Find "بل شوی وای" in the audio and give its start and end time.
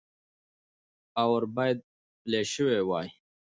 2.25-3.07